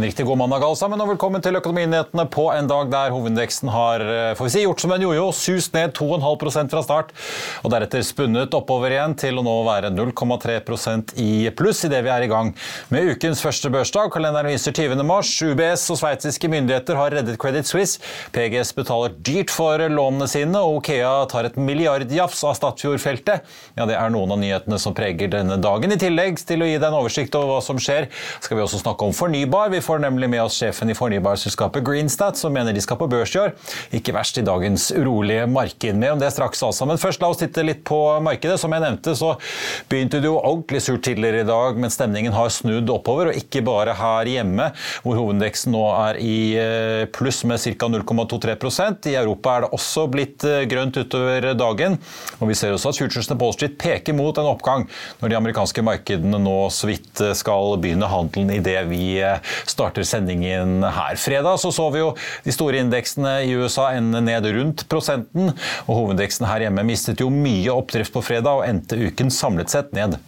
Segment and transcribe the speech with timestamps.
[0.00, 3.68] En riktig god mandag alle sammen, og velkommen til Økonominyhetene på en dag der hovedindeksen
[3.68, 7.10] har eh, får vi si, gjort som en jojo, sust ned 2,5% fra start,
[7.60, 12.24] og deretter spunnet oppover igjen til å nå være 0,3% i pluss idet vi er
[12.24, 12.54] i gang
[12.88, 14.08] med ukens første børsdag.
[14.14, 15.02] Kalenderen viser 20.
[15.04, 15.34] mars.
[15.44, 18.00] UBS og sveitsiske myndigheter har reddet Credit Suisse.
[18.32, 23.44] PGS betaler dyrt for lånene sine, og Okea tar et milliardjafs av Statfjord-feltet.
[23.76, 25.92] Ja, det er noen av nyhetene som preger denne dagen.
[25.92, 28.08] I tillegg til å gi deg en oversikt over hva som skjer,
[28.40, 29.68] skal vi også snakke om fornybar.
[29.68, 33.08] Vi vi får nemlig med oss sjefen i fornybarselskapet Greenstat, som mener de skal på
[33.10, 33.54] børs i år.
[33.96, 35.98] Ikke verst i dagens urolige marked.
[35.98, 36.86] Med om det straks, altså.
[36.86, 38.60] Men først la oss titte litt på markedet.
[38.60, 39.32] Som jeg nevnte, så
[39.90, 43.32] begynte det jo ordentlig surt tidligere i dag, men stemningen har snudd oppover.
[43.32, 44.68] Og ikke bare her hjemme,
[45.02, 47.90] hvor hovedindeksen nå er i eh, pluss med ca.
[47.90, 51.98] 0,23% I Europa er det også blitt eh, grønt utover dagen.
[52.38, 54.86] Og vi ser også at futuresene på Wall Street peker mot en oppgang
[55.18, 59.02] når de amerikanske markedene nå så vidt eh, skal begynne handelen i det vi
[59.80, 61.16] starter sendingen her.
[61.20, 62.12] Fredag så, så vi jo
[62.44, 65.54] de store indeksene i USA ende ned rundt prosenten,
[65.86, 69.96] og hovedindeksen her hjemme mistet jo mye oppdrift på fredag og endte uken samlet sett
[69.96, 70.20] ned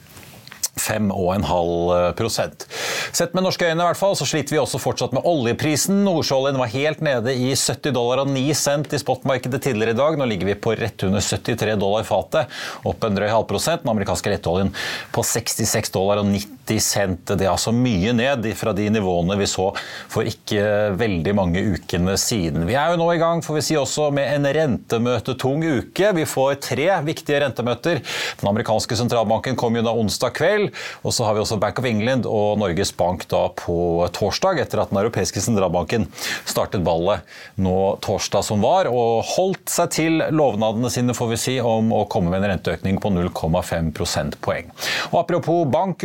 [0.81, 2.67] 5,5%
[3.13, 5.99] Sett med norske øyne i hvert fall, så sliter vi også fortsatt med oljeprisen.
[6.07, 10.17] Nordsjøoljen var helt nede i 70 dollar og 9 cent i spotmarkedet tidligere i dag.
[10.17, 12.49] Nå ligger vi på rett under 73 dollar fatet,
[12.89, 13.85] opp en drøy halvprosent.
[13.85, 14.73] Den amerikanske lettoljen
[15.13, 17.27] på 66 dollar og 90 cent.
[17.27, 19.71] Det er altså mye ned fra de nivåene vi så
[20.11, 22.67] for ikke veldig mange ukene siden.
[22.69, 26.13] Vi er jo nå i gang får vi si også med en rentemøtetung uke.
[26.17, 28.03] Vi får tre viktige rentemøter.
[28.41, 30.71] Den amerikanske sentralbanken kom jo da onsdag kveld.
[31.03, 34.83] Og så har vi også Bank of England og Norges Bank da på torsdag, etter
[34.83, 36.09] at den europeiske sentralbanken
[36.49, 37.27] startet ballet
[37.61, 42.05] nå torsdag som var, og holdt seg til lovnadene sine får vi si, om å
[42.11, 44.71] komme med en renteøkning på 0,5 prosentpoeng.
[45.13, 46.03] Og Apropos bank,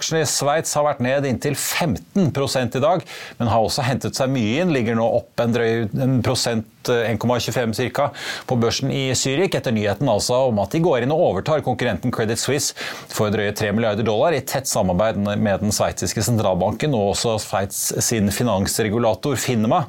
[0.00, 2.30] UBS-aksjene i Sveits har vært ned inntil 15
[2.78, 3.04] i dag,
[3.38, 4.72] men har også hentet seg mye inn.
[4.72, 8.10] Ligger nå opp en drøy en prosent 1,25 ca.
[8.46, 12.12] på børsen i Zürich, etter nyheten altså om at de går inn og overtar konkurrenten
[12.14, 12.74] Credit Suisse
[13.10, 17.82] for drøye 3 milliarder dollar i tett samarbeid med den sveitsiske sentralbanken og også Sveits
[18.04, 19.84] sin finansregulator Finma.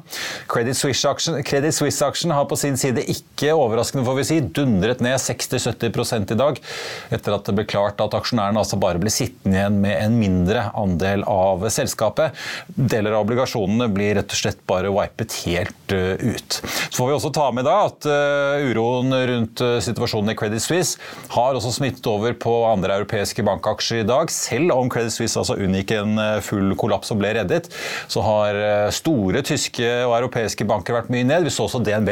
[0.50, 6.38] Credit Suisse-aksjen har på sin side ikke overraskende får vi si, dundret ned 60-70 i
[6.38, 6.60] dag,
[7.14, 10.66] etter at det ble klart at aksjonærene altså bare ble sittende igjen med en mindre
[10.78, 12.36] andel av selskapet.
[12.66, 16.60] Deler av obligasjonene blir rett og slett bare wipet helt eh, ut.
[16.88, 20.64] Så får vi også ta med da at eh, uroen rundt eh, situasjonen i Credit
[20.64, 20.98] Suisse
[21.34, 24.32] har også smittet over på andre europeiske bankaksjer i dag.
[24.32, 27.70] Selv om Credit Suisse altså unngikk en eh, full kollaps og ble reddet,
[28.10, 28.58] så har
[28.94, 31.46] store tyske og europeiske banker vært mye ned.
[31.46, 32.10] Vi så også DNB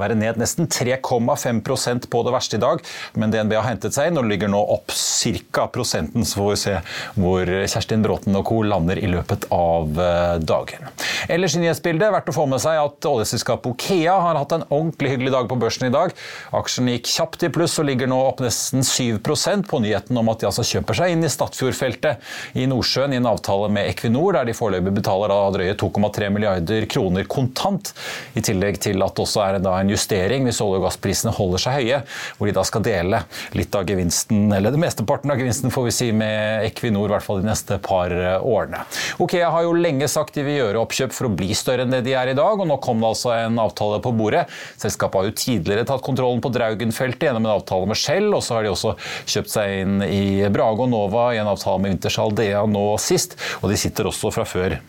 [0.00, 2.82] være ned nesten 3,5% på det verste i dag.
[3.18, 5.66] Men DNB har hentet seg inn og ligger nå opp ca.
[5.72, 6.24] prosenten.
[6.26, 6.76] Så får vi se
[7.20, 8.62] hvor Kjerstin Bråten og co.
[8.66, 10.88] lander i løpet av eh, dagen.
[11.32, 15.14] Ellers i nyhetsbildet verdt å få med seg at oljeselskapet Okea har hatt en ordentlig
[15.14, 16.14] hyggelig dag på børsen i dag.
[16.56, 20.42] Aksjen gikk kjapt i pluss og ligger nå opp nesten 7% på nyheten om at
[20.42, 24.48] de altså kjøper seg inn i Statfjordfeltet i Nordsjøen i en avtale med Equinor, der
[24.48, 27.92] de foreløpig betaler drøye 2,3 milliarder kroner kontant,
[28.38, 31.62] i tillegg til at det også er da en justering hvis olje- og gassprisene holder
[31.62, 32.00] seg høye,
[32.38, 33.22] hvor de da skal dele
[33.58, 37.26] litt av gevinsten, eller det mesteparten av gevinsten får vi si, med Equinor, i hvert
[37.26, 38.84] fall de neste par årene.
[39.22, 42.02] Okea har jo lenge sagt de vil gjøre oppkjøp for å bli større enn det
[42.06, 44.46] de er i dag, og nå kom det altså en avtale på bordet.
[44.80, 48.58] Selskapet har jo tidligere tatt kontrollen på Draugenfeltet gjennom en avtale med Shell, og så
[48.58, 48.94] har de også
[49.26, 53.38] kjøpt seg inn i Brage og Nova i en avtale med Wintershall Dea nå sist,
[53.60, 54.80] og de sitter også fra før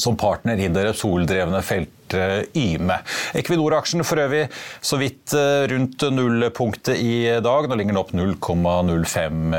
[0.00, 3.00] som partner i det soldrevne feltet Yme.
[3.34, 4.46] Equinor-aksjen for øvrig
[4.80, 5.34] så vidt
[5.72, 7.66] rundt nullpunktet i dag.
[7.66, 9.58] Nå ligger den opp 0,05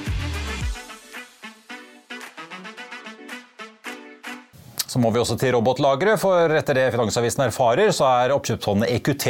[4.91, 9.25] Så må vi også til robotlageret, for etter det Finansavisen erfarer, så er oppkjøpsfondet EQT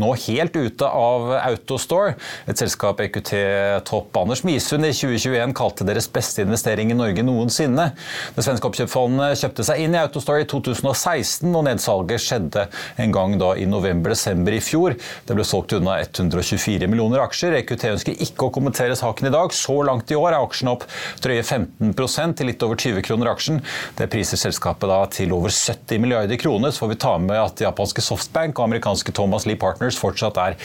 [0.00, 2.14] nå helt ute av Autostore.
[2.48, 7.90] Et selskap EQT-topp Anders Misund i 2021 kalte deres beste investering i Norge noensinne.
[8.32, 12.64] Det svenske oppkjøpsfondet kjøpte seg inn i Autostore i 2016, og nedsalget skjedde
[13.04, 14.96] en gang da i november-desember i fjor.
[15.28, 17.58] Det ble solgt unna 124 millioner aksjer.
[17.60, 19.52] EQT ønsker ikke å kommentere saken i dag.
[19.52, 20.88] Så langt i år er aksjen opp
[21.20, 23.60] drøye 15% til litt over 20 kroner aksjen.
[24.00, 26.72] Det priser selskapet da da til over 70 milliarder kroner.
[26.72, 30.58] Så får vi ta med at japanske Softbank og amerikanske Thomas Lee Partners fortsatt er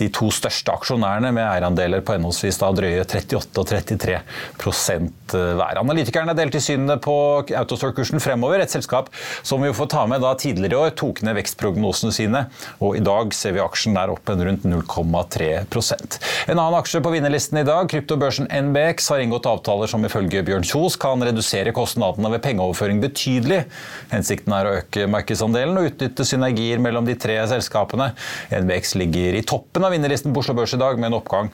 [0.00, 5.80] de to største aksjonærene med eierandeler på henholdsvis da drøye 38 og 33% hver.
[5.80, 8.62] Analytikerne delte synene på Autostore-kursen fremover.
[8.62, 9.10] Et selskap
[9.42, 12.44] som vi får ta med da tidligere i år tok ned vekstprognosene sine,
[12.80, 16.16] og i dag ser vi aksjen der opp rundt 0,3%
[16.48, 20.66] En annen aksje på vinnerlisten i dag, kryptobørsen NBX, har inngått avtaler som ifølge Bjørn
[20.66, 23.64] Kjos kan redusere kostnadene ved pengeoverføring betydelig.
[24.12, 28.12] Hensikten er å øke markedsandelen og utnytte synergier mellom de tre selskapene.
[28.52, 31.50] NBX ligger i toppen av vinnerlisten på Oslo Børs i dag med en oppgang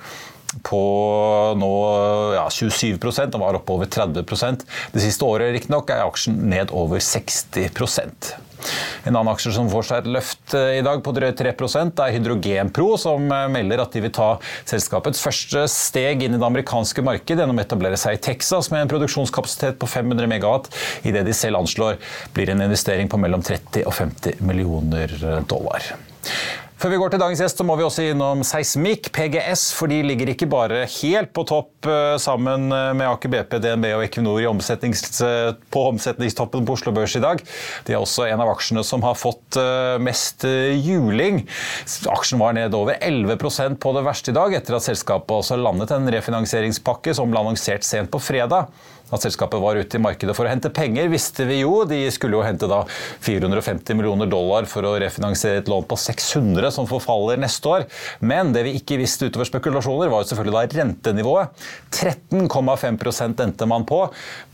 [0.66, 0.82] på
[1.60, 1.72] nå
[2.34, 4.64] ja, 27% og var oppe over 30%
[4.94, 8.32] Det siste året riktignok er aksjen ned over 60%
[9.04, 12.14] en annen aksje som får seg et løft eh, i dag på drøyt 3% er
[12.16, 14.30] Hydrogenpro, som eh, melder at de vil ta
[14.68, 18.84] selskapets første steg inn i det amerikanske markedet gjennom å etablere seg i Texas med
[18.84, 20.70] en produksjonskapasitet på 500 megawatt
[21.08, 22.00] i det de selv anslår
[22.36, 25.16] blir en investering på mellom 30 og 50 millioner
[25.48, 25.92] dollar.
[26.80, 29.98] Før vi går til dagens gjest, så må vi også innom Seismikk, PGS, for de
[30.00, 34.46] ligger ikke bare helt på topp eh, sammen eh, med Aker BP, DNB og Equinor
[34.48, 37.42] omsetnings, eh, på omsetningstoppen på Oslo Børs i dag.
[37.84, 39.58] De er også en av aksjene som har fått
[40.00, 41.42] mest juling.
[42.08, 45.92] Aksjen var ned over 11% på det verste i dag, etter at selskapet også landet
[45.92, 48.72] en refinansieringspakke som ble annonsert sent på fredag.
[49.10, 51.82] At selskapet var ute i markedet for å hente penger, visste vi jo.
[51.88, 52.82] De skulle jo hente da
[53.26, 57.86] 450 millioner dollar for å refinansiere et lån på 600 som forfaller neste år.
[58.22, 61.66] Men det vi ikke visste utover spekulasjoner, var jo selvfølgelig da rentenivået.
[61.96, 64.02] 13,5% endte man på.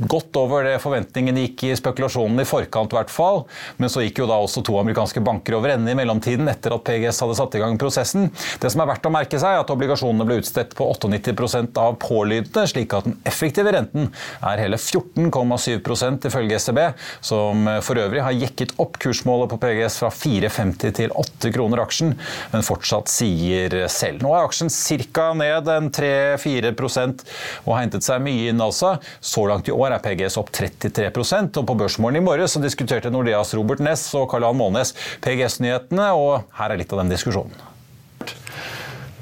[0.08, 3.44] Godt over det forventningene gikk i spekulasjonene i forkant, i hvert fall.
[3.80, 6.84] Men så gikk jo da også to amerikanske banker over ende i mellomtiden etter at
[6.86, 8.30] PGS hadde satt i gang prosessen.
[8.62, 11.98] Det som er verdt å merke seg, er at obligasjonene ble utstedt på 98% av
[12.02, 14.10] pålydende, slik at den effektive renten
[14.52, 16.80] er hele 14,7% ifølge SEB,
[17.24, 22.14] som for øvrig har jekket opp kursmålet på PGS fra 4,50 til 8 kroner aksjen,
[22.52, 24.22] men fortsatt sier selv.
[24.24, 25.30] Nå er aksjen ca.
[25.36, 27.24] ned en 3-4%
[27.64, 28.96] og har hentet seg mye inn, altså.
[29.20, 33.54] Så langt i år er PGS opp 33% og på børsmålen i morges diskuterte Nordeas
[33.56, 34.94] Robert Ness og Karl Johan Målnes
[35.24, 37.65] PGS-nyhetene, og her er litt av den diskusjonen.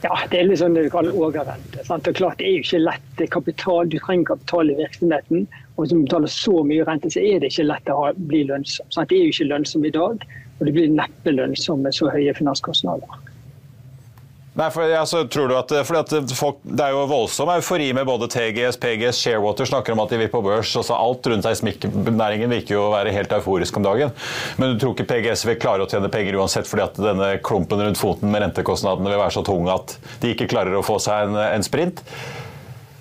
[0.04, 1.80] Ja, det er litt sånn vi kaller overrente.
[1.86, 2.08] Sant?
[2.10, 3.22] Og klart, Det er jo ikke lett.
[3.32, 5.46] Kapital, du trenger kapital i virksomheten.
[5.76, 8.84] og Hvis du betaler så mye rente, så er det ikke lett å bli lønnsom.
[8.92, 9.08] Sant?
[9.08, 10.26] Det er jo ikke lønnsom i dag,
[10.58, 13.23] og det blir neppe lønnsom med så høye finanskostnader.
[14.54, 18.28] Nei, for, altså, tror du at, at folk, Det er jo voldsom eufori med både
[18.30, 20.70] TGS, PGS, Sharewater snakker om at de vil på børs.
[20.78, 24.14] Altså, alt rundt seismikknæringen virker jo å være helt euforisk om dagen.
[24.60, 27.82] Men du tror ikke PGS vil klare å tjene penger uansett, fordi at denne klumpen
[27.82, 31.26] rundt foten med rentekostnadene vil være så tung at de ikke klarer å få seg
[31.26, 32.04] en, en sprint?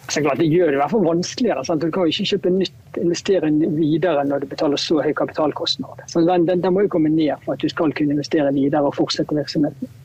[0.10, 1.62] Så klart, Det gjør det i hvert fall vanskeligere.
[1.70, 1.86] Sant?
[1.86, 6.02] Du kan jo ikke kjøpe nytt, investere videre når du betaler så høy kapitalkostnad.
[6.10, 8.90] Så den, den, den må jo komme ned for at du skal kunne investere videre
[8.90, 10.00] og fortsette virksomheten.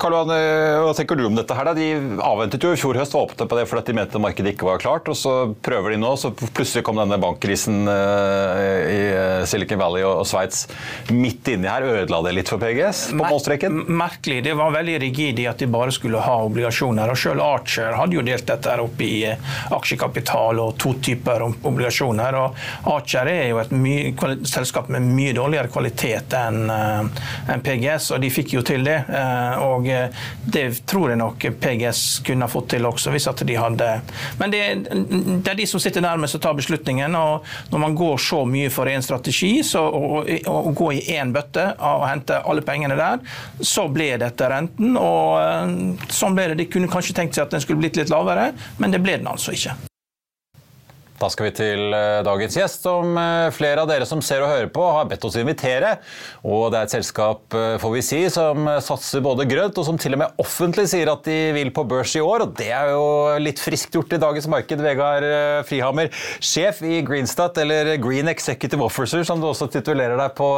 [0.00, 1.52] Karl Johan, eh, hva tenker du om dette?
[1.52, 1.68] her?
[1.76, 1.86] De
[2.24, 4.80] avventet jo i fjor høst og åpnet på det fordi de mente markedet ikke var
[4.80, 5.08] klart.
[5.12, 10.06] og Så prøver de nå, så plutselig kom denne bankkrisen eh, i eh, Silicon Valley
[10.08, 10.64] og Sveits
[11.12, 11.84] midt inni her.
[11.84, 13.82] Ødela det litt for PGS på målstreken?
[13.92, 14.38] Merkelig.
[14.48, 17.12] Det var veldig rigid i at de bare skulle ha obligasjoner.
[17.12, 19.12] og Selv Archer hadde jo delt dette opp i
[19.76, 22.40] aksjekapital og to typer obligasjoner.
[22.40, 22.56] og
[22.96, 26.64] Archer er jo et selskap med mye dårligere kvalitet enn
[27.62, 28.98] PGS, og de fikk jo til det.
[29.60, 33.88] og det tror jeg nok PGS kunne fått til også, hvis at de hadde
[34.38, 37.14] Men det, det er de som sitter nærmest og tar beslutningen.
[37.14, 41.68] og Når man går så mye for én strategi, så å, gå i én bøtte
[41.78, 43.22] og hente alle pengene der,
[43.60, 44.96] så ble dette renten.
[44.96, 46.60] og Sånn ble det.
[46.62, 49.30] De kunne kanskje tenkt seg at den skulle blitt litt lavere, men det ble den
[49.30, 49.91] altså ikke.
[51.22, 54.50] Da skal vi til eh, dagens gjest, som eh, flere av dere som ser og
[54.50, 55.92] hører på, har bedt oss invitere.
[56.42, 60.00] Og det er et selskap, eh, får vi si, som satser både grønt, og som
[60.02, 62.48] til og med offentlig sier at de vil på børs i år.
[62.48, 63.06] Og det er jo
[63.38, 64.82] litt friskt gjort i dagens marked.
[64.82, 65.28] Vegard
[65.68, 66.10] Frihammer,
[66.42, 70.48] sjef i Greenstat, eller Green Executive Officer, som du også titulerer deg på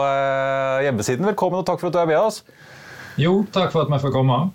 [0.86, 1.28] hjemmesiden.
[1.34, 2.40] Velkommen og takk for at du er med oss.
[3.20, 4.46] Jo, takk for at vi får komme.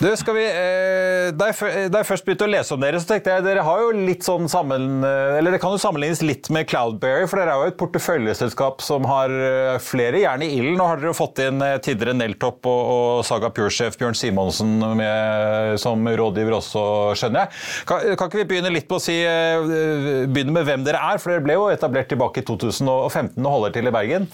[0.00, 3.44] Du, skal vi, eh, da, jeg, først begynte å lese om dere, så tenkte jeg
[3.46, 7.28] dere har jo litt sånn sammen, eh, eller det kan jo sammenlignes litt med Cloudberry,
[7.30, 10.74] for dere er jo et porteføljeselskap som har eh, flere jern i ilden.
[10.80, 15.78] Nå har dere jo fått inn tidligere Neltop og, og Saga Pure-sjef Bjørn Simonsen med,
[15.82, 16.82] som rådgiver også,
[17.20, 17.62] skjønner jeg.
[17.86, 21.22] Kan, kan, ikke vi begynne litt på å si, begynne med hvem dere er?
[21.22, 24.26] For dere ble jo etablert tilbake i 2015 og holder til i Bergen.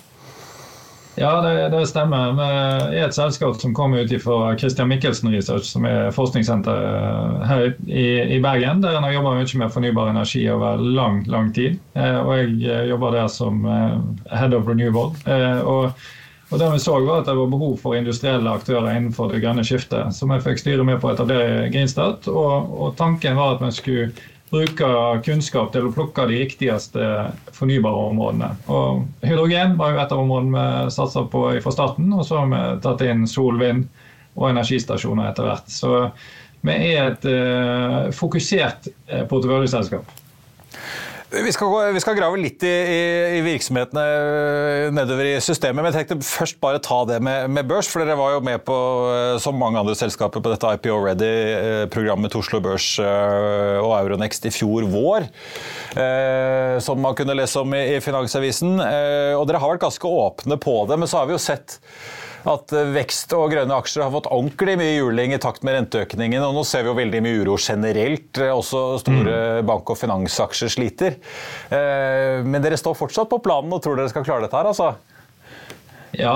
[1.15, 2.33] Ja, det, det, stemmer.
[2.39, 2.45] Vi
[2.99, 7.65] er et selskap som kommer ut fra Christian Michelsen Research, som er forskningssenter eh, her
[7.89, 8.81] i, i Bergen.
[8.85, 11.81] Der en har jobba mye med fornybar energi over lang lang tid.
[11.99, 13.67] Eh, og jeg eh, jobber der som
[14.31, 15.11] head of renewable.
[15.67, 15.93] Og,
[16.51, 19.67] og det vi så var at det var behov for industrielle aktører innenfor det grønne
[19.67, 20.15] skiftet.
[20.15, 22.31] Så vi fikk styre med på å etablere Grinstad.
[22.31, 24.11] Og, og tanken var at vi skulle
[24.51, 27.07] bruker kunnskap til å plukke de riktigste
[27.55, 28.51] fornybare områdene.
[28.73, 32.11] Og hydrogen var jo et av områdene vi satsa på fra starten.
[32.17, 33.87] Og så har vi tatt inn sol, vind
[34.37, 35.71] og energistasjoner etter hvert.
[35.71, 35.95] Så
[36.67, 40.20] vi er et uh, fokusert uh, porteføljeselskap.
[41.31, 43.03] Vi skal, vi skal, grave litt i, i,
[43.37, 47.69] i, virksomhetene eh, nedover i systemet, men jeg tenkte først bare ta det med, med,
[47.71, 47.87] børs.
[47.87, 48.79] For dere var jo med på,
[49.15, 54.55] eh, som mange andre selskaper, på dette IPO Ready-programmet til Oslo Børs og Euronext i
[54.55, 55.29] fjor vår.
[56.83, 58.75] Som man kunne lese om i, i Finansavisen.
[58.81, 61.79] Og dere har vært ganske åpne på det, men så har vi jo sett
[62.49, 66.43] at eh, vekst og grønne aksjer har fått ordentlig mye juling i takt med renteøkningen.
[66.47, 68.41] og Nå ser vi jo veldig mye uro generelt.
[68.41, 69.69] Eh, også store mm.
[69.69, 71.19] bank- og finansaksjer sliter.
[71.69, 74.95] Eh, men dere står fortsatt på planen og tror dere skal klare dette her, altså?
[76.19, 76.35] Ja,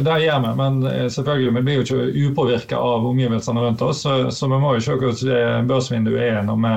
[0.00, 0.52] det gjør vi.
[0.56, 0.78] Men
[1.12, 4.00] selvfølgelig, vi blir jo ikke upåvirka av omgivelsene rundt oss.
[4.06, 6.72] Så, så vi må jo se hvordan børsvinduet er når vi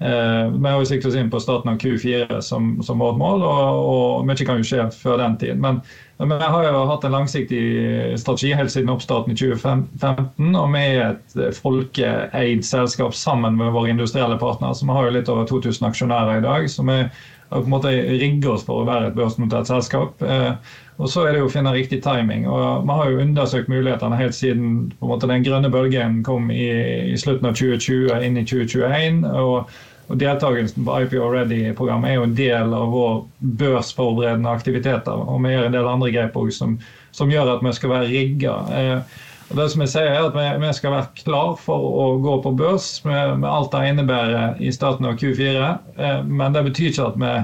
[0.00, 3.42] Eh, vi har jo siktet oss inn på starten av Q4 som, som vårt mål,
[3.42, 5.58] og, og mye kan jo skje før den tid.
[5.62, 5.80] Men,
[6.18, 7.62] men, vi har jo hatt en langsiktig
[8.18, 10.48] strategi helt siden oppstarten i 2015.
[10.58, 14.74] Og vi er et folkeeid selskap sammen med våre industrielle partnere.
[14.74, 16.66] Så vi har jo litt over 2000 aksjonærer i dag.
[16.70, 16.96] så vi
[17.48, 20.22] har på en måte rigget oss for å være et børsnotert selskap.
[20.22, 20.52] Eh,
[20.98, 22.48] og så er det jo å finne riktig timing.
[22.48, 26.66] og Vi har jo undersøkt mulighetene helt siden måte den grønne bølgen kom i,
[27.12, 29.22] i slutten av 2020 inn i 2021.
[29.38, 29.70] og
[30.08, 33.16] og Deltakelsen på IPO Ready-programmet er jo en del av vår
[33.60, 35.12] børsforberedende aktiviteter.
[35.12, 36.78] Og vi gjør en del andre grep som,
[37.12, 38.54] som, gjør at vi skal være rigga.
[38.72, 42.06] Eh, og det som jeg sier er at vi, vi, skal være klar for å
[42.24, 45.68] gå på børs med, med alt det innebærer i starten av Q4.
[46.00, 47.34] Eh, men det betyr ikke at vi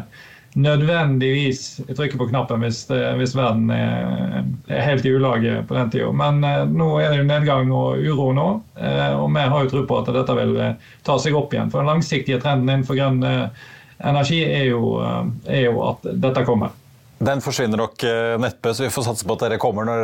[0.55, 2.85] nødvendigvis trykke på knappen hvis,
[3.19, 6.13] hvis verden er, er, helt i ulage på den tida.
[6.15, 8.47] Men eh, nå er det jo nedgang og uro nå,
[8.79, 11.73] eh, og vi har jo tro på at dette vil eh, ta seg opp igjen.
[11.75, 13.67] For den langsiktige trenden innenfor grønn eh,
[14.07, 15.21] energi er jo, eh,
[15.59, 16.75] er jo at dette kommer.
[17.23, 20.03] Den forsvinner nok eh, neppe, så vi får satse på at dere kommer når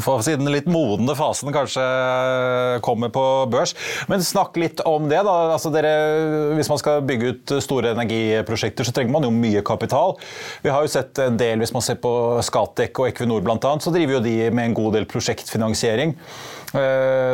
[0.00, 3.74] eh, siden den litt modne fasen kanskje eh, kommer på børs.
[4.08, 5.20] Men snakk litt om det.
[5.26, 5.36] da.
[5.52, 5.92] Altså dere,
[6.56, 10.16] hvis man skal bygge ut store energiprosjekter, så trenger man jo mye kapital.
[10.64, 12.12] Vi har jo sett en del, hvis man ser på
[12.46, 16.16] Scatec og Equinor bl.a., så driver jo de med en god del prosjektfinansiering.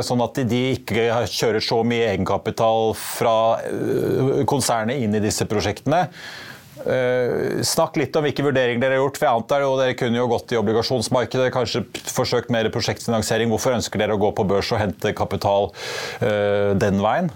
[0.07, 3.35] Sånn at de ikke kjører så mye egenkapital fra
[4.47, 6.05] konsernet inn i disse prosjektene.
[6.83, 9.21] Uh, snakk litt om hvilke vurderinger dere har gjort.
[9.21, 13.53] for jeg antar jo Dere kunne jo gått i obligasjonsmarkedet, kanskje forsøkt mer prosjektfinansiering.
[13.53, 17.33] Hvorfor ønsker dere å gå på børs og hente kapital uh, den veien?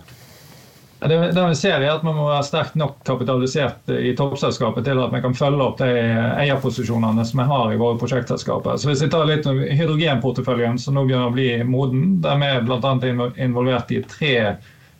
[0.99, 5.01] Det, det vi ser er at Man må være sterkt nok kapitalisert i toppselskapet til
[5.03, 5.91] at vi kan følge opp de
[6.41, 8.79] eierposisjonene som vi har i våre prosjektselskaper.
[8.81, 12.49] Så Hvis vi tar litt om hydrogenporteføljen, som nå begynner å bli moden, der vi
[12.49, 12.95] er bl.a.
[13.45, 14.35] involvert i tre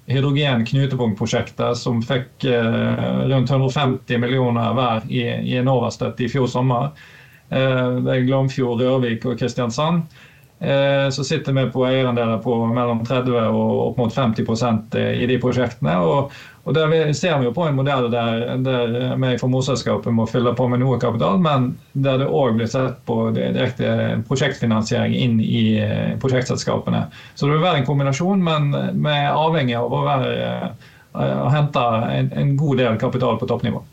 [0.07, 6.93] hydrogen-knutepunktprosjektet som fikk eh, rundt 150 millioner hver i, i Enova-støtte i fjor sommer.
[7.51, 10.07] Eh, det er Glomfjord, Rørvik og Kristiansand.
[10.59, 15.41] Eh, så sitter vi på eierandeler på mellom 30 og opp mot 50% i de
[15.43, 15.99] prosjektene.
[16.67, 20.51] Og der ser vi jo på en modell der, der vi fra morselskapet må fylle
[20.59, 25.65] på med noe kapital, men der det òg blir sett på direkte prosjektfinansiering inn i
[25.79, 27.05] eh, prosjektselskapene.
[27.35, 30.73] Så det vil være en kombinasjon, men vi er avhengig av å, være,
[31.15, 31.85] å hente
[32.19, 33.85] en, en god del kapital på toppnivå.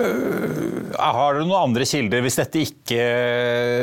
[0.00, 3.04] Uh, har dere noen andre kilder hvis dette ikke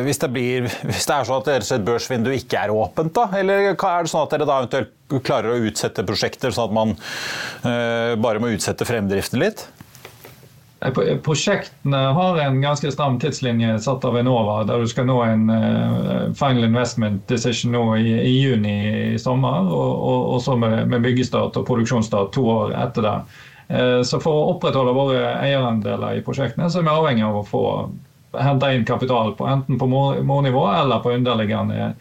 [0.04, 3.30] Hvis det, blir, hvis det er sånn at deres børsvindu ikke er åpent, da?
[3.40, 4.96] Eller er det sånn at dere da eventuelt
[5.26, 9.68] klarer å utsette prosjekter, sånn at man uh, bare må utsette fremdriften litt?
[11.26, 15.50] Prosjektene har en ganske stram tidslinje satt av Enova, der du skal nå en
[16.40, 18.78] final investment decision nå i, i juni
[19.10, 23.18] i sommer, og, og, og så med, med byggestart og produksjonsstart to år etter det.
[23.70, 27.46] Eh, så for å opprettholde våre eierandeler i prosjektene, så er vi avhengig av å
[27.46, 27.64] få
[28.40, 31.92] hente inn kapital på enten på mornivå eller på underliggende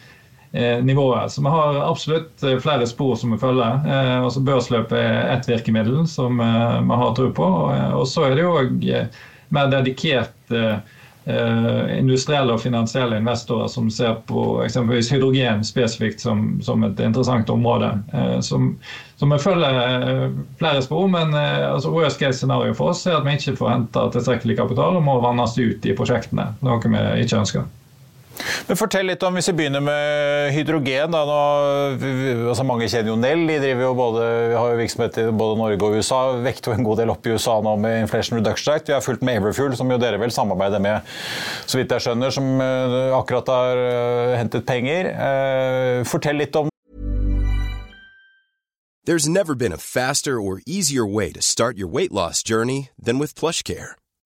[0.53, 1.29] eh, nivåer.
[1.33, 3.85] Så vi har absolutt eh, flere spor som vi følger.
[4.25, 7.51] Altså børsløp er ett virkemiddel som vi har tro på.
[8.01, 8.89] Og så er det òg
[9.53, 10.57] mer dedikert
[11.29, 17.91] industrielle og finansielle investorer som ser på eksempelvis hydrogen spesifikt som, som et interessant område.
[18.41, 18.73] som
[19.19, 20.29] som vi følger eh,
[20.61, 23.73] flere spor, men eh, altså, worst case scenario for oss er at vi ikke får
[23.73, 26.53] henta tilstrekkelig kapital og må vannes ut i prosjektene.
[26.63, 27.67] Noe vi ikke ønsker.
[28.69, 31.15] Men Fortell litt om, hvis vi begynner med hydrogen.
[31.15, 31.41] Da, nå,
[32.51, 33.45] altså mange kjenner jo Nell.
[33.49, 36.21] De jo både, vi har jo virksomhet i både Norge og USA.
[36.45, 38.89] Vekter jo en god del opp i USA nå med Inflation Reduction Act.
[38.91, 41.15] Vi har fulgt med Everfuel, som jo dere vel samarbeider med,
[41.67, 43.85] så vidt jeg skjønner, som eh, akkurat har
[44.39, 45.13] hentet penger.
[46.09, 46.69] Fortell litt om
[49.09, 53.19] There's never been a faster or easier way to start your weight loss journey than
[53.19, 53.97] with PlushCare.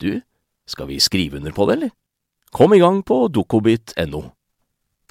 [0.00, 0.20] du,
[0.68, 1.96] skal vi skrive under på det, eller?
[2.50, 4.22] Kom i gang på dokobit.no.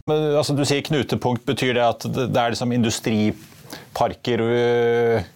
[0.10, 5.28] Altså, du sier knutepunkt, betyr det at det er liksom industriparker øh,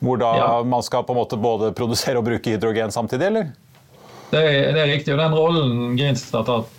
[0.00, 0.48] hvor da ja.
[0.66, 3.52] man skal på en måte både produsere og bruke hydrogen samtidig, eller?
[4.30, 5.14] Det er, det er riktig.
[5.14, 6.75] og Den rollen Grinstad har hatt,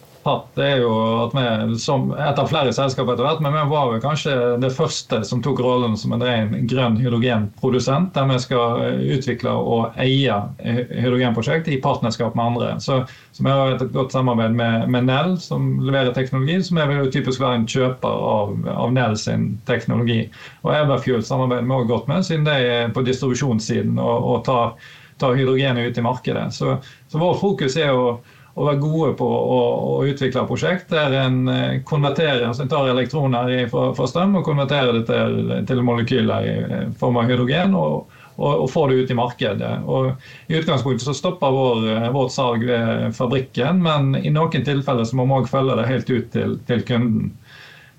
[0.57, 0.91] det er jo
[1.23, 4.71] at vi, som et av flere selskaper etter hvert, men vi var vel kanskje det
[4.75, 9.97] første som tok rollen som en ren grønn hydrogenprodusent, der vi skal eh, utvikle og
[10.03, 12.69] eie hydrogenprosjekt i partnerskap med andre.
[12.83, 12.99] Så,
[13.31, 17.11] så vi har et godt samarbeid med, med Nell, som leverer teknologi, som er jo
[17.13, 20.23] typisk være en kjøper av, av Nell sin teknologi.
[20.65, 24.73] Og Everfuel samarbeider vi også godt med, siden det er på distribusjonssiden og, og tar,
[25.21, 26.49] tar hydrogenet ut i markedet.
[26.55, 28.17] Så, så vår fokus er å
[28.57, 29.57] å være gode på å,
[29.93, 34.47] å utvikle prosjekt der en eh, konverterer, altså en tar elektroner fra, fra, strøm og
[34.47, 37.77] konverterer det til, til molekyler i eh, form av hydrogen.
[37.77, 39.69] og, og, og får det ut i markedet.
[39.89, 45.09] Og I utgangspunktet så stopper vår, eh, vårt salg ved fabrikken, men i noen tilfeller
[45.09, 47.31] så må vi òg følge det helt ut til, til kunden.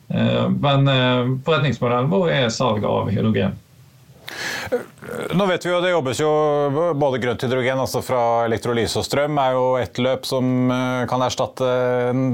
[0.08, 0.88] Men
[1.44, 3.58] forretningsmodellen vår er salg av hydrogen.
[5.34, 6.30] Nå vet vi jo Det jobbes jo
[6.98, 11.22] både grønt hydrogen altså fra elektrolyse og strøm er jo et løp som eh, kan
[11.24, 11.68] erstatte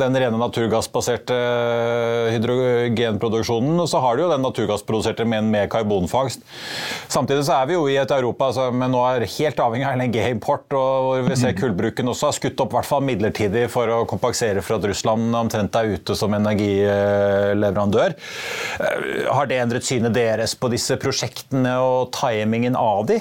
[0.00, 3.76] den rene naturgassbaserte eh, hydrogenproduksjonen.
[3.83, 6.44] Og så har du jo den naturgassproduserte, men med karbonfangst.
[7.12, 10.66] Samtidig så er vi jo i et Europa som nå er helt avhengig av LNG-import,
[10.78, 11.61] og hvor vi ser mm.
[11.61, 15.78] kullbruken også har skutt opp hvert fall midlertidig for å kompensere for at Russland omtrent
[15.78, 18.16] er ute som energileverandør.
[18.80, 23.20] Eh, har det endret synet deres på disse prosjektene og timingen av de?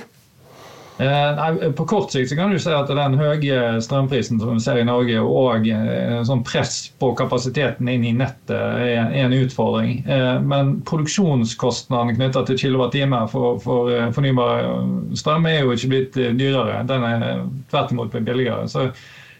[1.00, 4.86] Nei, på kort sikt kan du si at den høye strømprisen som vi ser i
[4.86, 10.04] Norge, og eh, sånn press på kapasiteten inn i nettet, er en utfordring.
[10.06, 14.70] Eh, men produksjonskostnaden knyttet til kilowattime for, for fornybar
[15.18, 16.84] strøm er jo ikke blitt dyrere.
[16.90, 17.28] Den er
[17.74, 18.70] tvert imot blitt billigere.
[18.70, 18.92] Så,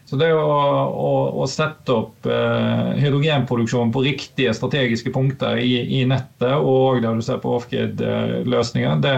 [0.06, 6.04] så det å, å, å sette opp eh, hydrogenproduksjon på riktige strategiske punkter i, i
[6.10, 9.16] nettet, og der du ser på off-grid-løsninger, det,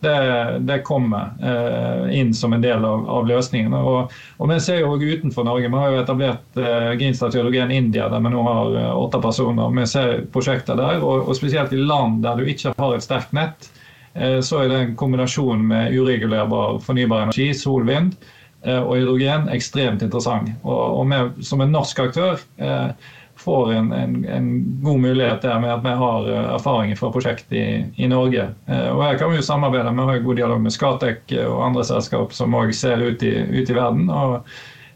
[0.00, 3.74] det, det kommer eh, inn som en del av, av løsningen.
[3.74, 5.68] Og, og, Vi ser jo utenfor Norge.
[5.68, 9.74] Vi har jo etablert eh, Greenstad Hydrogen India, der vi nå har eh, åtte personer.
[9.74, 13.34] Vi ser prosjekter der, og, og, spesielt i land der du ikke har et sterkt
[13.34, 13.70] nett,
[14.14, 19.46] eh, så er det en kombinasjon med uregulerbar fornybar energi, sol, vind eh, og hydrogen
[19.54, 20.50] ekstremt interessant.
[20.66, 22.90] Og, vi som en norsk aktør eh,
[23.38, 27.52] får en, en, en, god mulighet der med at vi har eh, erfaringer fra prosjekt
[27.52, 28.48] i, i Norge.
[28.66, 29.92] Eh, og Her kan vi jo samarbeide.
[29.94, 33.70] Vi har god dialog med Skatek og andre selskap som òg ser ut i, ut
[33.70, 34.10] i verden.
[34.10, 34.40] og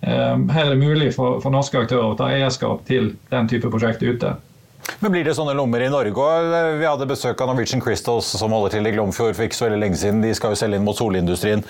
[0.01, 3.71] eh, Her er det mulig for, for norske aktører å ta eierskap til den type
[3.71, 4.35] prosjekt ute.
[5.03, 6.53] Men Blir det sånne lommer i Norge òg?
[6.79, 9.81] Vi hadde besøk av Norwegian Crystals som holder til i Glomfjord for ikke så veldig
[9.83, 10.23] lenge siden.
[10.25, 11.65] De skal jo selge inn mot solindustrien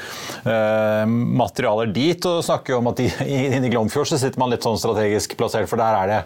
[0.48, 1.04] eh,
[1.42, 2.28] materialer dit.
[2.28, 5.68] Og snakker jo om at inne i Glomfjord så sitter man litt sånn strategisk plassert,
[5.70, 6.20] for der er det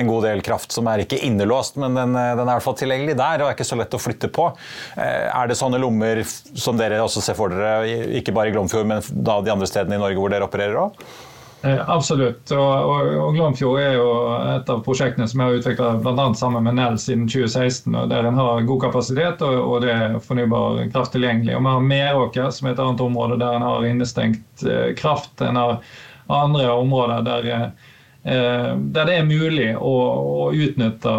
[0.00, 2.68] en god del kraft som er ikke innelåst, men den, eh, den er i hvert
[2.68, 4.50] fall tilgjengelig der og er ikke så lett å flytte på.
[4.96, 7.88] Eh, er det sånne lommer som dere også ser for dere,
[8.20, 11.04] ikke bare i Glomfjord, men da de andre stedene i Norge hvor dere opererer òg?
[11.62, 12.50] Eh, absolutt.
[12.56, 14.08] Og, og, Glomfjord er jo
[14.56, 16.24] et av prosjektene som jeg har utvikla bl.a.
[16.38, 17.92] sammen med Nell siden 2016.
[17.92, 21.58] og Der en har god kapasitet og, og det er fornybar kraft tilgjengelig.
[21.58, 25.34] Og Vi har Meråker, som er et annet område der en har innestengt eh, kraft.
[25.44, 25.78] En har
[26.30, 27.68] andre områder der Eh,
[28.22, 31.12] der det er mulig å, å, utnytte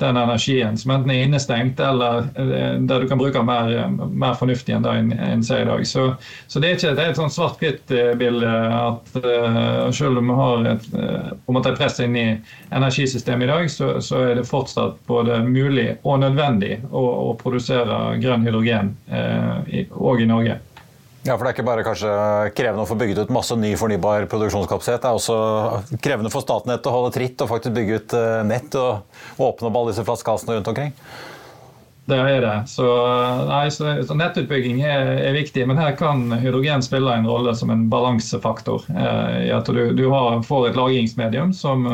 [0.00, 3.72] den energien som enten er innestengt eller eh, der du kan bruke mer,
[4.12, 4.92] mer fornuftig enn det
[5.24, 5.86] en ser i dag.
[5.88, 6.10] Så,
[6.46, 11.60] så, det er ikke et sånn svart-hvitt-bilde at uh, selv om vi har et, en
[11.62, 12.28] et press inn i
[12.68, 18.18] energisystemet i dag, så, så, er det fortsatt både mulig og nødvendig å, å produsere
[18.20, 20.60] grønn hydrogen òg uh, i, i Norge.
[21.26, 22.10] Ja, for Det er ikke bare kanskje
[22.54, 25.02] krevende å få bygget ut masse ny fornybar produksjonskapasitet.
[25.02, 28.76] Det er også krevende for Statnett å holde tritt og faktisk bygge ut eh, nett
[28.78, 30.94] og åpne opp alle disse flaskehalsene rundt omkring.
[32.06, 32.54] Det er det.
[32.70, 32.86] Så,
[33.48, 37.88] nei, så, Nettutbygging er, er, viktig, men her kan hydrogen spille en rolle som en
[37.90, 38.86] balansefaktor.
[38.94, 41.88] Eh, du, du har, får et lagringsmedium som,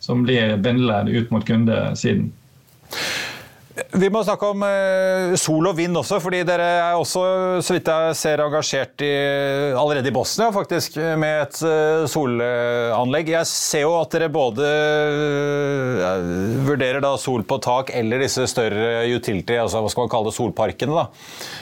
[0.00, 2.30] som blir bindeledd ut mot kundesiden.
[3.98, 7.22] Vi må snakke om eh, sol og vind også, fordi dere er også,
[7.64, 9.10] så vidt jeg ser, engasjert i,
[9.78, 13.32] allerede i Bosnia faktisk, med et eh, solanlegg.
[13.34, 16.30] Jeg ser jo at dere både eh,
[16.68, 20.36] vurderer da sol på tak eller disse større utility, altså hva skal man kalle det,
[20.38, 20.94] solparkene.
[20.98, 21.06] da,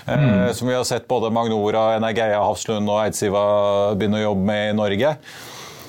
[0.06, 0.54] mm.
[0.56, 3.44] Som vi har sett både Magnora, Energeia, Hafslund og Eidsiva
[3.96, 5.16] begynne å jobbe med i Norge.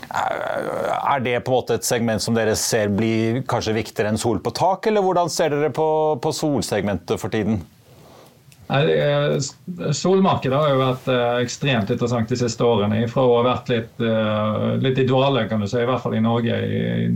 [0.07, 4.39] Er det på en måte et segment som dere ser blir kanskje viktigere enn sol
[4.43, 5.87] på tak, eller hvordan ser dere på,
[6.23, 7.59] på solsegmentet for tiden?
[8.67, 13.05] Solmarkedet har jo vært eh, ekstremt interessant de siste årene.
[13.07, 16.17] Fra å ha vært litt, eh, litt i dvale, kan du si, i hvert fall
[16.17, 16.57] i Norge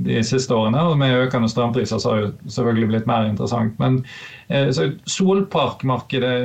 [0.06, 0.86] de siste årene.
[0.88, 3.76] Og med økende strømpriser så har det selvfølgelig blitt mer interessant.
[3.84, 4.00] Men
[4.48, 4.72] eh,
[5.12, 6.38] solparkmarkedet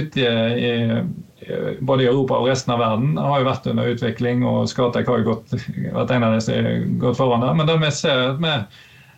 [0.00, 0.72] ute i,
[1.84, 5.20] både i Europa og resten av verden har jo vært under utvikling, og Skatek har
[5.20, 5.54] jo gått,
[5.92, 7.60] vært en av de som har gått foran der.
[7.60, 8.56] Men det vi ser at vi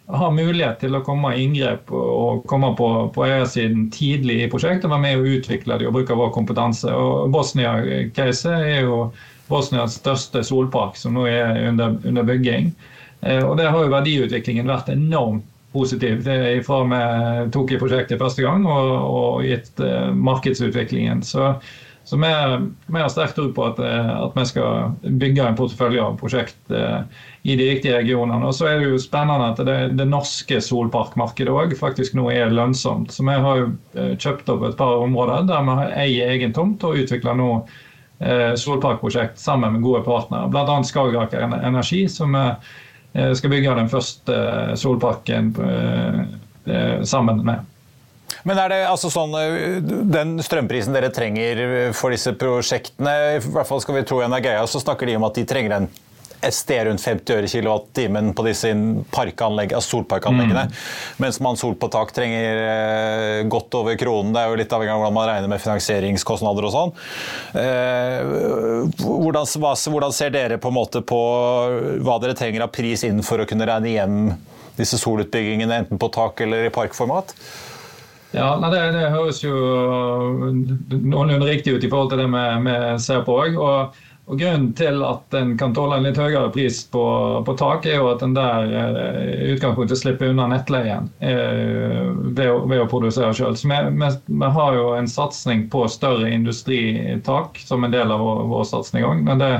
[0.07, 4.90] har mulighet til å komme i inngrep og komme på, på eiersiden tidlig i prosjektet,
[4.90, 6.92] være med å utvikle det og bruke vår kompetanse.
[6.92, 9.01] Og Bosnia-caset er jo
[9.51, 12.71] Bosnias største solpark, som nå er under, under bygging.
[13.23, 16.23] Eh, og Der har jo verdiutviklingen vært enormt positiv.
[16.25, 17.01] Det er ifra vi
[17.55, 21.23] tok i prosjektet første gang og, og gitt eh, markedsutviklingen.
[21.27, 21.55] Så
[22.07, 22.27] så vi,
[22.87, 26.71] vi har sterk tro på at, eh, at, vi skal bygge en portefølje av prosjekt
[26.71, 27.01] eh,
[27.42, 28.47] i de riktige regionene.
[28.47, 32.55] Og så er det jo spennende at det, det norske solparkmarkedet òg faktisk nå er
[32.55, 33.11] lønnsomt.
[33.11, 33.66] Så vi har jo
[33.99, 37.51] eh, kjøpt opp et par områder der vi eier egen tomt og utvikler nå
[38.57, 40.49] solparkprosjekt sammen med gode partnere.
[40.49, 40.79] Bl.a.
[40.88, 42.33] Skagerrak Energi, som
[43.12, 44.38] skal bygge den første
[44.81, 45.51] solparken
[47.05, 47.76] sammen med.
[48.47, 49.35] Men er det altså sånn,
[50.13, 54.83] Den strømprisen dere trenger for disse prosjektene, i hvert fall skal vi tro Energeia, så
[54.83, 55.89] snakker de om at de trenger en
[56.45, 58.71] et sted rundt 50 øre kilowattimen på disse
[59.87, 60.65] solparkanleggene.
[60.69, 60.75] Mm.
[61.23, 64.35] Mens man sol på tak trenger eh, godt over kronen.
[64.35, 66.93] Det er jo litt avhengig av hvordan man regner med finansieringskostnader og sånn.
[67.63, 68.19] Eh,
[69.03, 71.23] hvordan, hvordan, ser dere på, en måte på
[72.05, 74.21] hva dere trenger av pris inn for å kunne regne hjem
[74.77, 77.33] disse solutbyggingene, enten på tak eller i parkformat?
[78.35, 79.55] Ja, det, det, høres jo
[80.91, 83.57] noenlunde riktig ut i forhold til det vi ser på òg.
[83.57, 87.03] Og Grunnen til at en kan tåle en litt høyere pris på,
[87.47, 88.73] på tak, er jo at en der
[89.23, 93.55] i utgangspunktet slipper unna nettleien eh, ved, å, ved, å, produsere sjøl.
[93.55, 98.43] Vi, vi, vi, har jo en satsing på større industritak som en del av vår,
[98.51, 99.23] vår satsing òg.
[99.29, 99.53] Men det,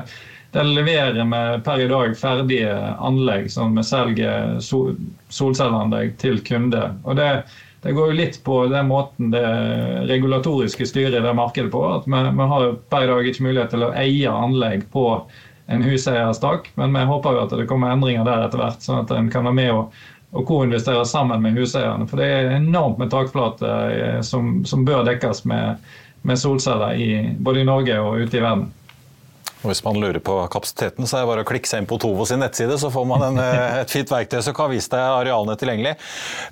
[0.57, 2.75] det leverer vi per i dag ferdige
[3.07, 4.97] anlegg som vi selger sol,
[5.31, 6.91] solcelleanlegg til kunder.
[7.07, 7.21] Og
[7.87, 9.47] det går jo litt på den måten det
[10.11, 11.83] regulatoriske styrer det markedet på.
[11.95, 15.07] at Vi, vi har per i dag ikke mulighet til å eie anlegg på
[15.67, 19.05] en huseiers tak, men vi håper jo at det kommer endringer der etter hvert, sånn
[19.05, 19.95] at en kan være med og,
[20.35, 22.07] og koinvestere sammen med huseierne.
[22.11, 25.87] For det er enormt med takflate eh, som, som bør dekkes med,
[26.27, 28.69] med solceller i, både i Norge og ute i verden.
[29.67, 31.97] Og hvis man lurer på kapasiteten, så er det bare å klikke seg inn på
[31.99, 35.03] Tovo sin nettside, så får man en, eh, et fint verktøy som kan vise deg
[35.03, 35.97] arealene tilgjengelig.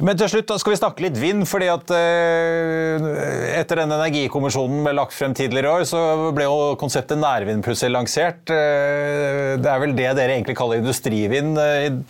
[0.03, 1.47] Men til slutt da skal vi snakke litt vind.
[1.47, 6.01] fordi at eh, Etter denne energikommisjonen ble lagt frem tidligere i år, så
[6.35, 8.51] ble jo konseptet nærvind plutselig lansert.
[8.51, 11.61] Eh, det er vel det dere egentlig kaller industrivind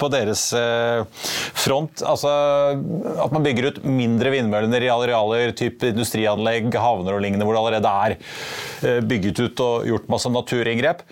[0.00, 0.46] på deres
[1.52, 2.00] front.
[2.06, 7.58] Altså at man bygger ut mindre vindmøller i arealer, type industrianlegg, havner og lignende, hvor
[7.58, 11.06] det allerede er bygget ut og gjort masse naturinngrep grep.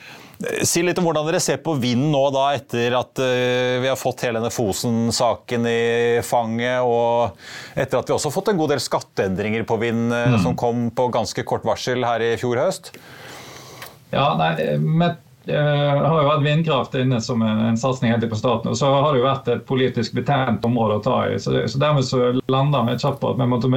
[0.67, 3.99] Si litt om hvordan dere ser på vinden nå, da, etter at uh, vi har
[3.99, 7.37] fått hele denne Fosen-saken i fanget, og
[7.79, 10.41] etter at vi også har fått en god del skatteendringer på vind uh, mm.
[10.43, 12.91] som kom på ganske kort varsel her i fjor høst?
[14.13, 18.39] Ja, nei, med Eh, har jo vært vindkraft inne som en, en satsing helt på
[18.39, 18.71] starten.
[18.71, 21.39] Og så har det jo vært et politisk betent område å ta i.
[21.43, 23.71] Så, så dermed så lander vi kjapt på at vi måtte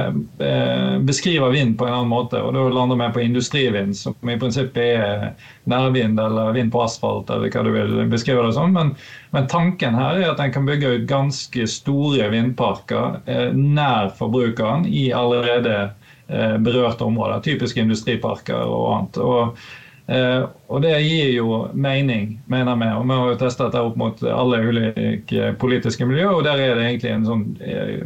[0.46, 2.38] eh, beskrive vind på en annen måte.
[2.38, 5.24] Og da lander vi på industrivind, som i prinsippet er
[5.66, 8.70] nærvind eller vind på asfalt, eller hva du vil beskrive det som.
[8.76, 8.92] Men,
[9.34, 14.86] men tanken her er at en kan bygge ut ganske store vindparker eh, nær forbrukeren
[14.86, 17.42] i allerede eh, berørte områder.
[17.42, 19.20] Typiske industriparker og annet.
[19.26, 19.66] Og
[20.06, 22.90] og det gir jo mening, mener vi.
[22.94, 26.78] Og vi har jo testa dette opp mot alle ulike politiske miljø, og der er
[26.78, 28.04] det egentlig en sånn eh,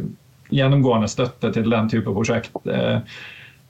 [0.51, 2.57] gjennomgående støtte til den type prosjekt.
[2.65, 3.21] Eh,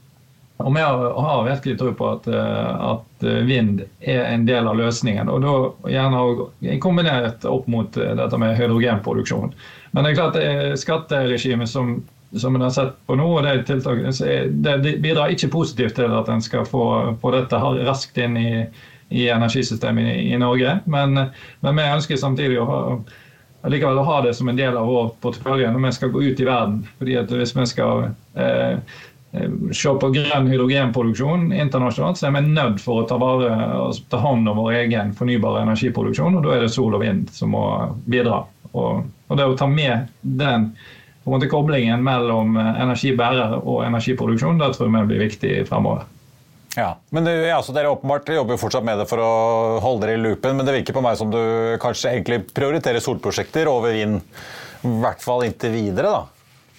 [0.63, 5.29] og vi har virkelig tro på at, at, vind er en del av løsningen.
[5.29, 9.51] Og da gjerne kombinert opp mot dette med hydrogenproduksjon.
[9.91, 11.97] Men det er klart det skatteregimet som
[12.41, 14.13] som en har sett på nå, og de tiltakene,
[14.51, 16.85] det bidrar ikke positivt til at en skal få,
[17.23, 18.51] få dette raskt inn i,
[19.15, 20.79] i energisystemet i, i Norge.
[20.85, 21.15] Men,
[21.61, 22.79] men, vi ønsker samtidig å ha,
[23.71, 26.41] likevel å ha det som en del av vår portefølje når vi skal gå ut
[26.41, 26.81] i verden.
[26.99, 28.97] fordi at Hvis vi skal eh,
[29.75, 33.55] se på grønn hydrogenproduksjon internasjonalt, så er vi nødt for å ta, vare,
[34.11, 36.39] ta hånd om vår egen fornybare energiproduksjon.
[36.39, 37.65] og Da er det sol og vind som må
[38.07, 38.45] bidra.
[38.75, 40.73] Og, og det å ta med den
[41.31, 46.05] måte koblingen mellom eh, energibærer og energiproduksjon det tror vi blir viktig fremover.
[46.75, 49.33] Ja, men ja, Dere åpenbart jobber fortsatt med det for å
[49.83, 51.39] holde dere i loopen, men det virker på meg som du
[51.83, 54.19] kanskje egentlig prioriterer solprosjekter over vind,
[54.83, 56.11] i hvert fall inntil videre?
[56.11, 56.25] da?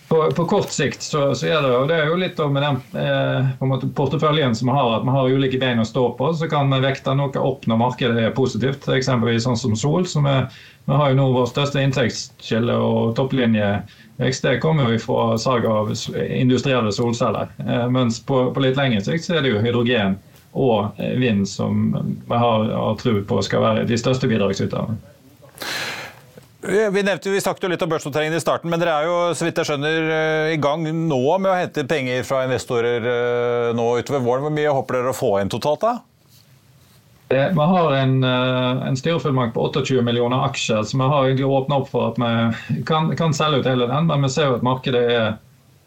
[0.08, 2.76] På, på, kort sikt så, så, er det og det er jo litt med den
[3.02, 6.30] eh, på en porteføljen som vi har, at vi har ulike bein å stå på.
[6.38, 10.06] Så kan vi vekte noe opp når markedet er positivt, eksempelvis sånn som sol.
[10.06, 10.36] så vi,
[10.86, 13.72] Vi har jo nå vår største inntektskilde og topplinje
[14.18, 15.92] det kommer jo fra salg av
[16.30, 17.52] industrielle solceller.
[17.60, 20.16] Eh, mens på, på, litt lengre sikt så er det jo hydrogen
[20.56, 21.90] og eh, vind som
[22.24, 24.96] vi har, har tro på skal være de største bidragsyterne.
[26.66, 29.46] Vi nevnte, vi snakket jo litt om børsnoteringen i starten, men dere er jo så
[29.46, 33.04] vidt jeg skjønner, eh, i gang nå med å hente penger fra investorer
[33.76, 34.48] nå utover våren.
[34.48, 35.84] Hvor mye håper dere å få inn totalt?
[35.84, 36.15] da?
[37.30, 41.80] Vi har en, eh, en styrefullmakt på 28 millioner aksjer, så vi har egentlig åpna
[41.82, 44.08] opp for at vi kan, kan, selge ut hele den.
[44.08, 45.34] Men vi ser jo at markedet er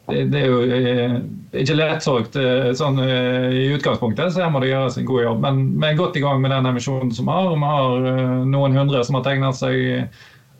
[0.08, 1.14] det, er jo eh,
[1.62, 2.38] ikke lettsolgt
[2.80, 5.44] sånn, i utgangspunktet, så her må det gjøres en god jobb.
[5.44, 7.52] Men vi er godt i gang med den emisjonen som vi har.
[7.52, 10.08] og Vi har noen hundre som har tegnet seg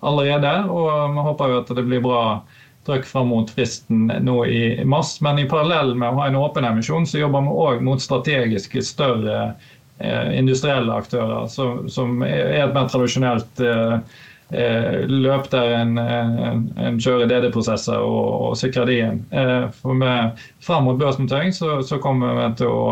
[0.01, 0.53] allerede.
[0.71, 2.23] Og vi håper jo at det blir bra
[2.89, 5.19] trykk fram mot fristen nå i mars.
[5.25, 8.83] Men i parallell med å ha en åpen emisjon, så jobber vi òg mot strategiske
[8.87, 9.41] større
[9.99, 13.63] industrielle aktører, som, som er et mer tradisjonelt
[14.51, 19.19] Eh, løp der en, en, en kjører DD-prosesser og, og sikrer de inn.
[19.29, 22.87] Eh, for med, Frem mot børsnotering så, så, kommer vi til å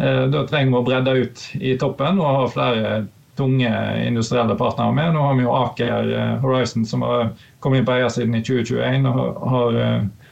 [0.00, 2.94] eh, Da trenger vi å bredde ut i toppen og ha flere
[3.36, 3.68] tunge
[4.06, 5.12] industrielle partnere med.
[5.12, 9.42] Nå har vi jo Aker Horizon som har kommet inn på eiersiden i 2021 og
[9.52, 9.76] har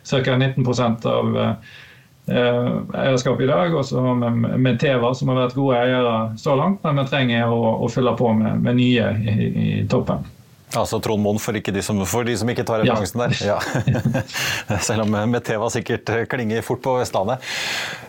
[0.08, 0.38] ca.
[0.38, 1.36] 19% av
[2.28, 3.74] eierskapet i dag.
[3.74, 7.76] også med, med Teva, som har vært gode eiere så langt, men vi trenger å,
[7.84, 10.24] å fylle på med, med nye i, i, toppen.
[10.80, 13.58] Altså Trond Moen for, de som, for de som ikke tar referansen ja.
[13.62, 13.94] der.
[13.94, 14.78] Ja.
[14.86, 17.44] Selv om Meteva sikkert klinger fort på Vestlandet.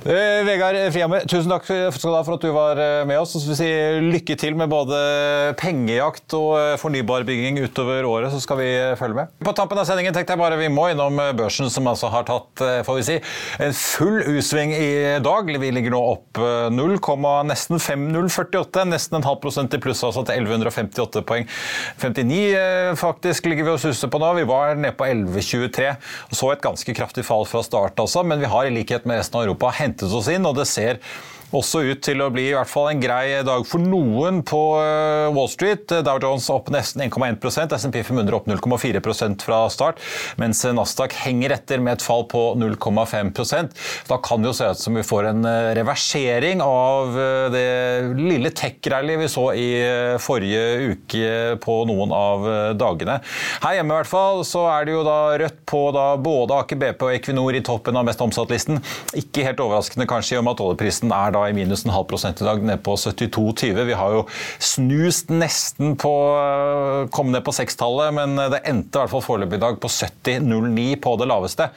[0.05, 3.33] Uh, Vegard Frihammer, tusen takk for at du var eh, med oss.
[3.35, 4.97] Så skal vi si lykke til med både
[5.59, 9.33] pengejakt og eh, fornybarbygging utover året, så skal vi følge med.
[9.45, 12.63] På tampen av sendingen tenkte jeg bare vi må innom børsen, som altså har tatt
[12.85, 13.17] får vi si,
[13.63, 14.91] en full U-sving i
[15.23, 15.49] dag.
[15.61, 16.41] Vi ligger nå opp
[16.73, 16.97] 0,
[17.49, 21.49] nesten 5048, nesten en halv prosent i pluss altså til 1158 poeng.
[22.01, 22.54] 59 Eh,
[22.99, 24.31] faktisk ligger vi og suser på nå.
[24.39, 25.93] Vi var nede på 11,23
[26.29, 29.19] og så et ganske kraftig fall fra start, også, Men vi har i likhet med
[29.19, 31.01] resten av Europa hentet oss inn, og det ser
[31.53, 35.27] også ut til å bli i hvert fall en grei dag for noen på eh,
[35.35, 35.91] Wall Street.
[36.05, 40.01] Dow Jones opp nesten 1,1% SMP 500 opp 0,4% fra start,
[40.41, 43.75] mens Nasdaq henger etter med et fall på 0,5%
[44.09, 47.65] Da kan det jo se ut som vi får en eh, reversering av eh, det
[48.17, 49.67] lille tech-rally vi så i
[50.21, 51.29] forrige uke
[51.61, 52.45] på noen av
[52.77, 53.17] dagene.
[53.63, 56.79] Her hjemme i hvert fall så er det jo da rødt på da både Aker
[56.81, 58.81] BP og Equinor i toppen av mest omsatt-listen.
[59.17, 62.47] Ikke helt overraskende kanskje om at oljeprisen er da i minus en halv prosent i
[62.47, 63.83] dag, ned på 72,20.
[63.89, 64.23] Vi har jo
[64.63, 69.59] snust nesten på å komme ned på sekstallet, men det endte i hvert fall foreløpig
[69.59, 71.69] i dag på 70,09 på det laveste.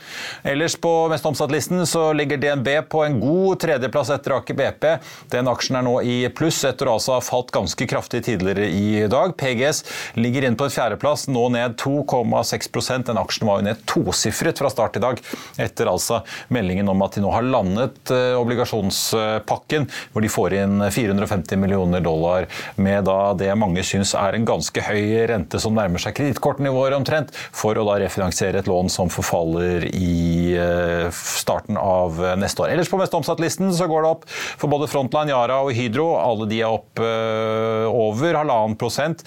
[0.49, 4.87] Ellers på mest omsatt-listen så ligger DNB på en god tredjeplass etter Aker BP.
[5.35, 9.07] Den aksjen er nå i pluss etter å altså ha falt ganske kraftig tidligere i
[9.11, 9.35] dag.
[9.39, 9.85] PGS
[10.19, 14.71] ligger inn på et fjerdeplass, nå ned 2,6% Den aksjen var jo ned tosifret fra
[14.73, 15.21] start i dag,
[15.61, 16.23] etter altså
[16.55, 18.37] meldingen om at de nå har landet eh,
[19.49, 24.47] pakken, hvor de får inn 450 millioner dollar med da det mange syns er en
[24.49, 29.11] ganske høy rente som nærmer seg kredittkortnivåer omtrent, for å da refinansiere et lån som
[29.13, 32.75] forfaller i eh, starten av neste år.
[32.75, 36.11] Ellers på mest omsatt-listen så går det opp for både Frontline, Yara og Hydro.
[36.21, 39.25] Alle de er opp eh, over halvannen prosent.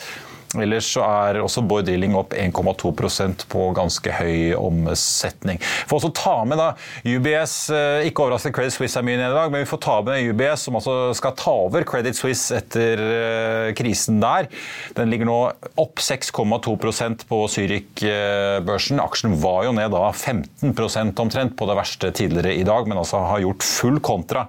[0.59, 5.61] Ellers så er også Bård Drilling opp 1,2% på ganske høy omsetning.
[5.87, 6.71] Får også ta med da
[7.07, 9.97] UBS, eh, ikke overraskende Credit Suisse er mye ned i dag, men vi får ta
[10.05, 14.49] med UBS, som altså skal ta over Credit Suisse etter eh, krisen der.
[14.97, 15.39] Den ligger nå
[15.79, 18.99] opp 6,2% på Zürich-børsen.
[19.03, 23.23] Aksjen var jo ned da 15% omtrent på det verste tidligere i dag, men altså
[23.29, 24.47] har gjort full kontra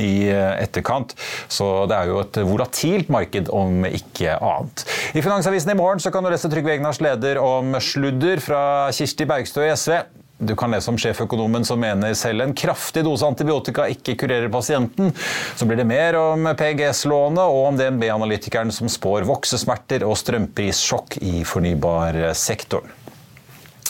[0.00, 1.12] i eh, etterkant.
[1.52, 4.86] Så det er jo et volatilt marked, om ikke annet.
[5.12, 9.64] I Finansavisen i morgen kan du lese Trygve Egnars leder om sludder fra Kirsti Bergstø
[9.66, 9.96] i SV.
[10.38, 15.10] Du kan lese om sjeføkonomen som mener selv en kraftig dose antibiotika ikke kurerer pasienten.
[15.58, 21.40] Så blir det mer om PGS-lånet og om DNB-analytikeren som spår voksesmerter og strømprissjokk i
[21.42, 23.01] fornybarsektoren.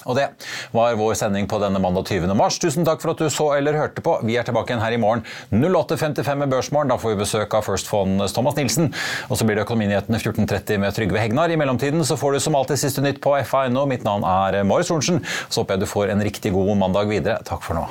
[0.06, 0.28] Og det
[0.74, 2.32] var vår sending på denne mandag 20.
[2.38, 2.58] mars.
[2.62, 4.18] Tusen takk for at du så eller hørte på.
[4.26, 6.92] Vi er tilbake igjen her i morgen 08.55 med Børsmorgen.
[6.92, 8.92] Da får vi besøk av First Fonds Thomas Nilsen.
[9.28, 11.52] Og så blir det Økonominyhetene 14.30 med Trygve Hegnar.
[11.52, 13.86] I mellomtiden så får du som alltid siste nytt på FA.no.
[13.90, 15.22] Mitt navn er Marius Thorensen.
[15.48, 17.42] Så håper jeg du får en riktig god mandag videre.
[17.46, 17.90] Takk for nå.